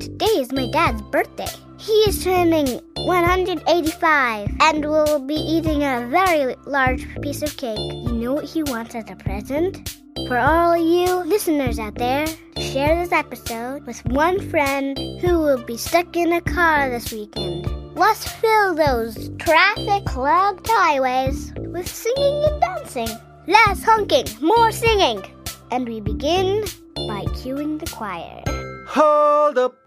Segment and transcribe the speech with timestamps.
[0.00, 1.52] Today is my dad's birthday.
[1.78, 7.76] He is turning 185 and will be eating a very large piece of cake.
[7.78, 10.00] You know what he wants as a present?
[10.26, 12.26] For all you listeners out there,
[12.56, 17.66] share this episode with one friend who will be stuck in a car this weekend.
[17.94, 23.08] Let's fill those traffic clogged highways with singing and dancing.
[23.46, 25.22] Less honking, more singing.
[25.70, 26.62] And we begin
[26.94, 28.42] by cueing the choir.
[28.88, 29.79] Hold up.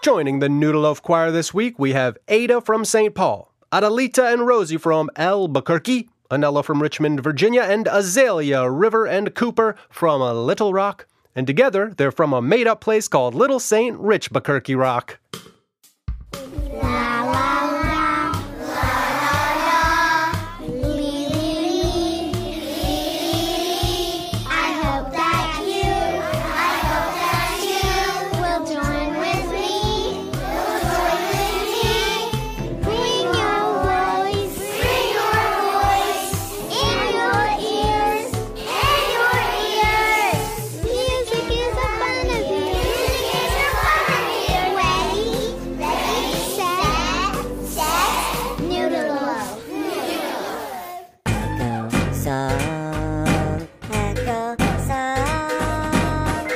[0.00, 3.16] Joining the Noodle Loaf Choir this week, we have Ada from St.
[3.16, 9.74] Paul, Adelita and Rosie from Albuquerque, Anella from Richmond, Virginia, and Azalea, River, and Cooper
[9.90, 11.06] from Little Rock.
[11.34, 13.98] And together, they're from a made up place called Little St.
[13.98, 15.18] Richbuquerque Rock.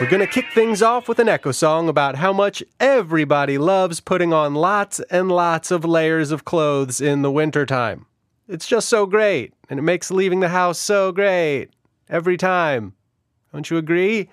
[0.03, 4.01] We're going to kick things off with an echo song about how much everybody loves
[4.01, 8.07] putting on lots and lots of layers of clothes in the wintertime.
[8.49, 11.69] It's just so great, and it makes leaving the house so great
[12.09, 12.95] every time.
[13.53, 14.29] Don't you agree?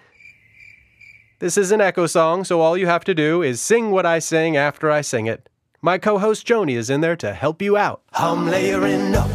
[1.37, 4.17] This is an echo song, so all you have to do is sing what I
[4.17, 5.49] sing after I sing it.
[5.83, 8.01] My co host Joni is in there to help you out.
[8.13, 9.29] I'm layering up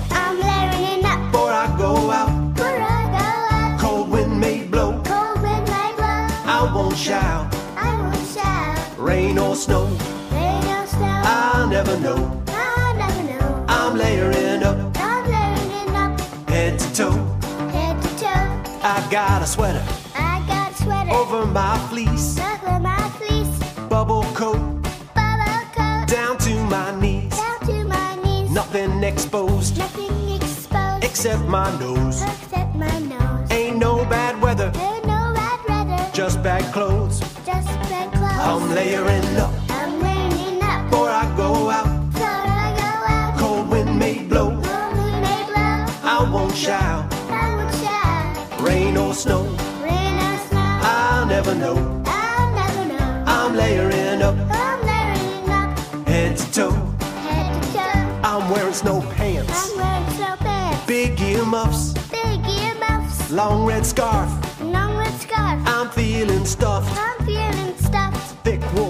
[6.94, 7.54] won't shout.
[7.76, 8.98] I won't shout.
[8.98, 9.86] Rain or snow,
[10.30, 11.22] Rain or snow.
[11.24, 12.42] I'll never know.
[12.46, 13.64] I'll never know.
[13.68, 17.10] I'm layering up I'm layering up head to toe.
[17.72, 18.78] head to toe.
[18.84, 19.82] I got a sweater
[20.14, 23.58] I got a sweater over my fleece, over my fleece.
[23.88, 24.60] bubble coat
[25.14, 27.36] Bubble coat down to my knees.
[27.36, 28.50] down to my knees.
[28.52, 32.22] Nothing exposed Nothing exposed except my nose.
[32.22, 33.50] except my nose.
[33.50, 34.93] Ain't no bad weather, Ain't
[38.64, 42.10] I'm layering up I'm layering up before I go out.
[42.12, 43.38] before I go out.
[43.38, 45.84] Cold wind may blow, Cold wind may blow.
[46.02, 47.04] I won't shout.
[47.28, 48.60] I won't shout.
[48.66, 49.42] Rain or snow,
[49.82, 50.80] Rain or snow.
[50.82, 51.76] I'll never know.
[52.06, 53.24] I'll never know.
[53.26, 56.70] I'm layering up I'm layering up head to toe.
[57.28, 58.20] head to toe.
[58.24, 60.86] I'm wearing snow pants, I'm wearing so bad.
[60.86, 63.30] big earmuffs, Big earmuffs.
[63.30, 64.30] long red scarf.
[64.62, 65.60] Long red scarf.
[65.66, 67.83] I'm feeling stuffed, I'm feeling stuffed.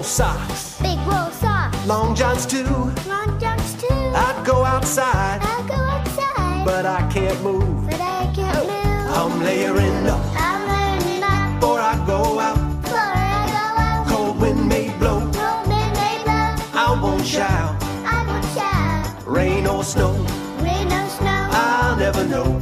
[0.05, 1.85] Socks, Big wool socks.
[1.87, 2.63] long johns too.
[3.07, 3.87] Long johns too.
[3.89, 6.63] I'd go outside, I'll go outside.
[6.65, 7.85] but I can't move.
[7.87, 9.15] but I can't move.
[9.17, 12.81] I'm layering up I'm layering up before I go out.
[12.81, 14.07] before I go out.
[14.07, 16.79] Cold wind may blow, Cold wind may blow.
[16.79, 17.75] I won't shout.
[18.05, 19.27] I won't shout.
[19.27, 20.13] Rain or snow,
[20.59, 21.49] Rain or snow.
[21.51, 22.61] I'll never know.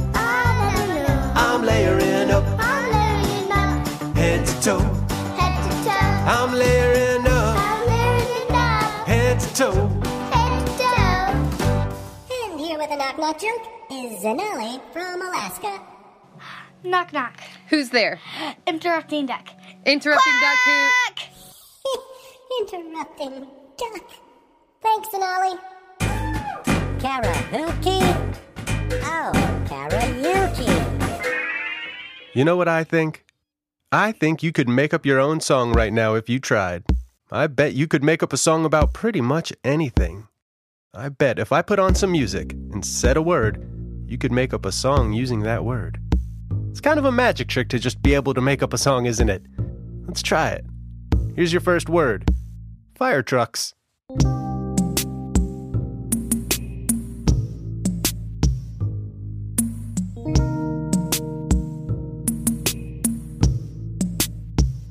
[9.54, 9.88] Toe.
[10.32, 11.70] head to toe.
[12.42, 15.80] And here with a knock knock joke is Zanelli from Alaska.
[16.82, 17.40] Knock knock.
[17.68, 18.18] Who's there?
[18.66, 19.48] Interrupting duck.
[19.86, 20.58] Interrupting Duck
[21.84, 22.00] Who?
[22.60, 23.46] Interrupting
[23.78, 24.10] duck.
[24.82, 25.58] Thanks, Zanelli.
[26.98, 28.00] Karaoke?
[29.04, 29.32] Oh,
[29.68, 30.68] karaoke.
[32.34, 33.24] You know what I think?
[33.92, 36.82] I think you could make up your own song right now if you tried.
[37.34, 40.28] I bet you could make up a song about pretty much anything.
[40.94, 43.68] I bet if I put on some music and said a word,
[44.06, 45.98] you could make up a song using that word.
[46.70, 49.06] It's kind of a magic trick to just be able to make up a song,
[49.06, 49.44] isn't it?
[50.06, 50.64] Let's try it.
[51.34, 52.24] Here's your first word
[52.94, 53.74] fire trucks.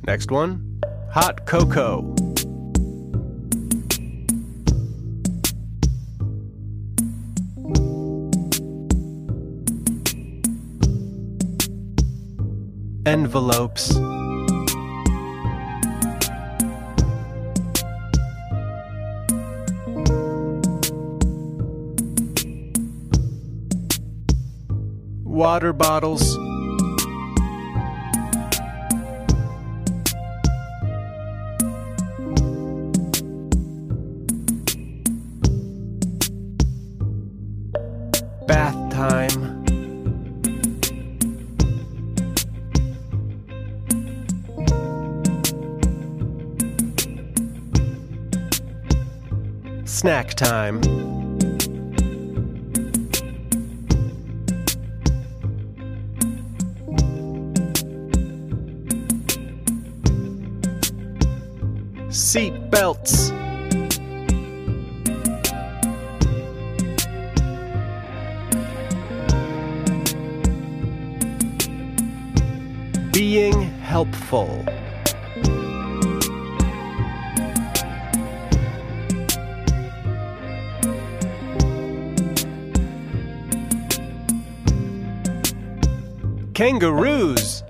[0.06, 0.74] Next one
[1.14, 2.16] hot cocoa.
[13.14, 13.94] envelopes.
[25.24, 26.38] Water bottles.
[38.48, 39.63] Bath time.
[50.04, 50.82] Snack time.
[62.12, 63.32] Seat belts.
[73.14, 74.66] Being helpful.
[86.54, 87.64] Kangaroos.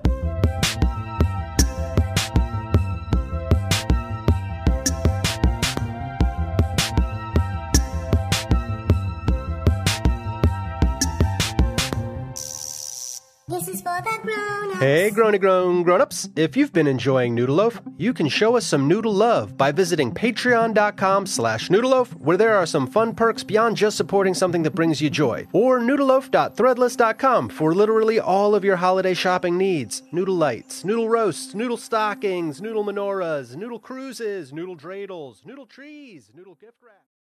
[13.54, 14.80] This is for the grown-ups.
[14.80, 16.28] Hey, grown grown grown-ups.
[16.36, 20.12] If you've been enjoying Noodle Loaf, you can show us some noodle love by visiting
[20.12, 25.02] patreon.com slash noodleloaf, where there are some fun perks beyond just supporting something that brings
[25.02, 25.46] you joy.
[25.54, 30.02] Or noodleloaf.threadless.com for literally all of your holiday shopping needs.
[30.12, 36.56] Noodle lights, noodle roasts, noodle stockings, noodle menorahs, noodle cruises, noodle dreidels, noodle trees, noodle
[36.56, 37.13] gift wrap.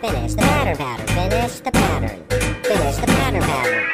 [0.00, 1.06] Finish the pattern pattern.
[1.08, 2.24] Finish the pattern.
[2.64, 3.90] Finish the pattern pattern.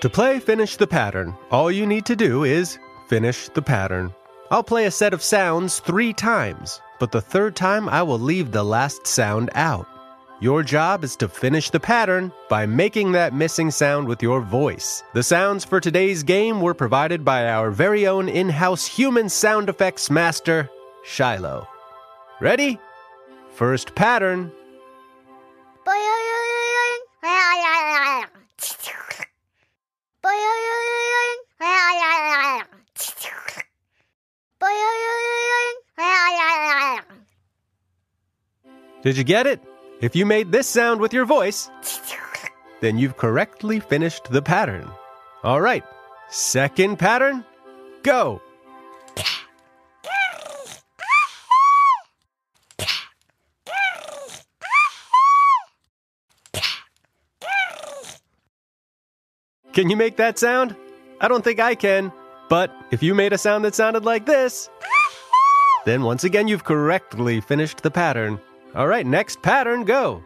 [0.00, 2.78] To play Finish the Pattern, all you need to do is
[3.08, 4.14] finish the pattern.
[4.50, 8.52] I'll play a set of sounds three times, but the third time I will leave
[8.52, 9.86] the last sound out.
[10.40, 15.02] Your job is to finish the pattern by making that missing sound with your voice.
[15.12, 19.68] The sounds for today's game were provided by our very own in house human sound
[19.68, 20.70] effects master,
[21.04, 21.68] Shiloh.
[22.40, 22.78] Ready?
[23.50, 24.52] First pattern.
[39.02, 39.60] Did you get it?
[40.00, 41.70] If you made this sound with your voice,
[42.80, 44.90] then you've correctly finished the pattern.
[45.44, 45.84] All right,
[46.30, 47.44] second pattern,
[48.02, 48.42] go.
[59.72, 60.74] Can you make that sound?
[61.20, 62.12] I don't think I can.
[62.48, 64.68] But if you made a sound that sounded like this,
[65.84, 68.40] then once again you've correctly finished the pattern.
[68.74, 70.22] All right, next pattern, go.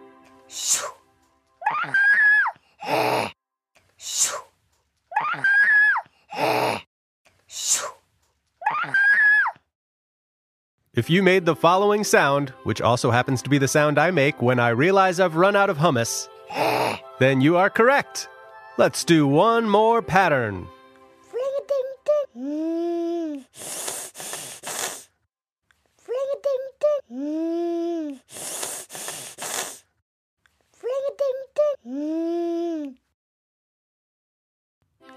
[10.94, 14.42] If you made the following sound, which also happens to be the sound I make
[14.42, 16.28] when I realize I've run out of hummus,
[17.18, 18.28] then you are correct.
[18.76, 20.68] Let's do one more pattern.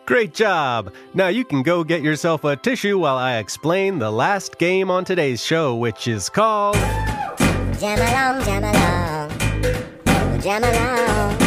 [0.05, 0.93] Great job!
[1.15, 5.03] Now you can go get yourself a tissue while I explain the last game on
[5.03, 6.75] today's show, which is called.
[6.75, 9.31] Jam along, jam along.
[10.05, 11.37] Oh, jam along.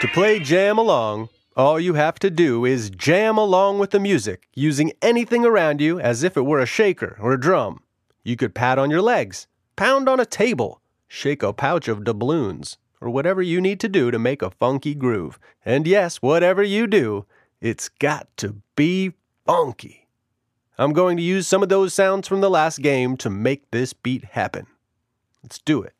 [0.00, 4.48] To play Jam Along, all you have to do is jam along with the music
[4.54, 7.82] using anything around you as if it were a shaker or a drum.
[8.24, 9.46] You could pat on your legs,
[9.76, 14.10] pound on a table, shake a pouch of doubloons, or whatever you need to do
[14.10, 15.38] to make a funky groove.
[15.66, 17.26] And yes, whatever you do,
[17.60, 19.12] it's got to be
[19.46, 20.08] funky.
[20.78, 23.92] I'm going to use some of those sounds from the last game to make this
[23.92, 24.66] beat happen.
[25.42, 25.94] Let's do it.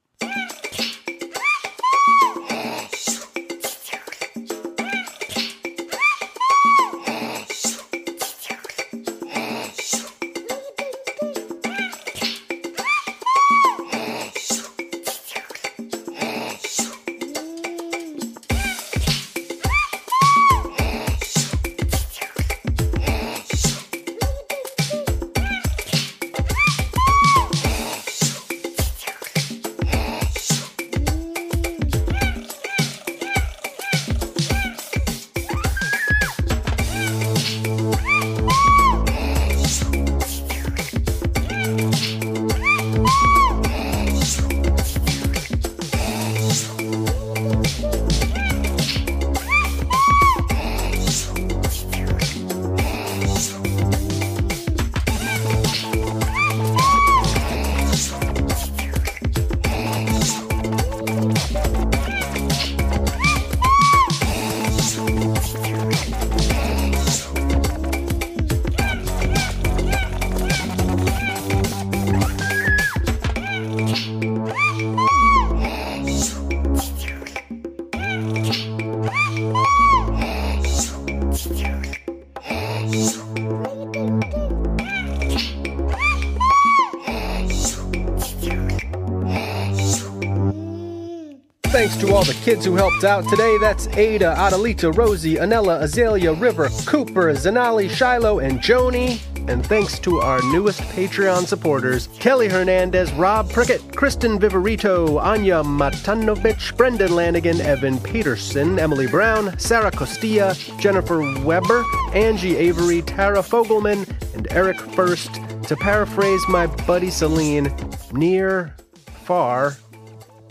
[91.88, 93.57] Thanks to all the kids who helped out today.
[93.59, 99.18] That's Ada, Adelita, Rosie, Anella, Azalea, River, Cooper, Zanali, Shiloh, and Joni.
[99.49, 106.76] And thanks to our newest Patreon supporters Kelly Hernandez, Rob Prickett, Kristen Viverito, Anya Matanovich,
[106.76, 114.47] Brendan Lanigan, Evan Peterson, Emily Brown, Sarah Costilla, Jennifer Weber, Angie Avery, Tara Fogelman, and
[114.50, 115.40] Eric First.
[115.68, 117.75] To paraphrase my buddy Celine,
[118.12, 118.76] near,
[119.25, 119.76] far,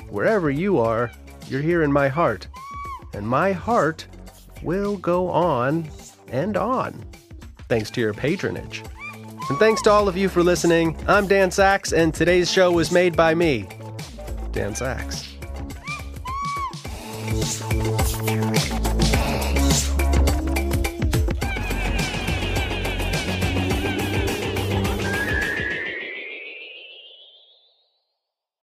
[0.10, 1.12] wherever you are,
[1.50, 2.48] you're here in my heart.
[3.13, 4.06] And my heart
[4.62, 5.89] will go on
[6.30, 7.06] and on
[7.70, 8.84] thanks to your patronage.
[9.50, 10.98] And thanks to all of you for listening.
[11.08, 13.68] I'm Dan Saks, and today's show was made by me,
[14.51, 15.25] Dan Saks.